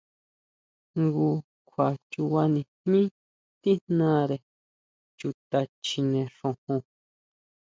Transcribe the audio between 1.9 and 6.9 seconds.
chubanijmí tíjnare chuta chjine xojon.